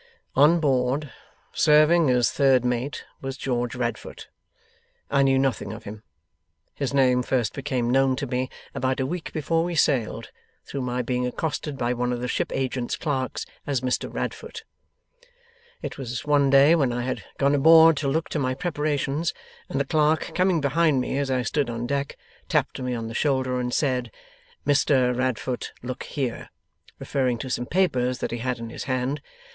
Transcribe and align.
'On 0.35 0.59
board 0.59 1.11
serving 1.53 2.09
as 2.09 2.31
third 2.31 2.65
mate 2.65 3.05
was 3.21 3.37
George 3.37 3.75
Radfoot. 3.75 4.29
I 5.11 5.21
knew 5.21 5.37
nothing 5.37 5.71
of 5.71 5.83
him. 5.83 6.01
His 6.73 6.91
name 6.91 7.21
first 7.21 7.53
became 7.53 7.91
known 7.91 8.15
to 8.15 8.25
me 8.25 8.49
about 8.73 8.99
a 8.99 9.05
week 9.05 9.31
before 9.31 9.63
we 9.63 9.75
sailed, 9.75 10.31
through 10.65 10.81
my 10.81 11.03
being 11.03 11.27
accosted 11.27 11.77
by 11.77 11.93
one 11.93 12.11
of 12.11 12.19
the 12.19 12.27
ship 12.27 12.51
agent's 12.51 12.95
clerks 12.95 13.45
as 13.67 13.81
"Mr 13.81 14.11
Radfoot." 14.11 14.63
It 15.83 15.99
was 15.99 16.25
one 16.25 16.49
day 16.49 16.73
when 16.73 16.91
I 16.91 17.03
had 17.03 17.23
gone 17.37 17.53
aboard 17.53 17.95
to 17.97 18.07
look 18.07 18.27
to 18.29 18.39
my 18.39 18.55
preparations, 18.55 19.35
and 19.69 19.79
the 19.79 19.85
clerk, 19.85 20.31
coming 20.33 20.61
behind 20.61 20.99
me 20.99 21.19
as 21.19 21.29
I 21.29 21.43
stood 21.43 21.69
on 21.69 21.85
deck, 21.85 22.17
tapped 22.49 22.79
me 22.81 22.95
on 22.95 23.07
the 23.07 23.13
shoulder, 23.13 23.59
and 23.59 23.71
said, 23.71 24.09
"Mr 24.65 25.15
Rad 25.15 25.37
foot, 25.37 25.73
look 25.83 26.01
here," 26.01 26.49
referring 26.97 27.37
to 27.37 27.51
some 27.51 27.67
papers 27.67 28.17
that 28.17 28.31
he 28.31 28.39
had 28.39 28.57
in 28.57 28.71
his 28.71 28.85
hand. 28.85 29.21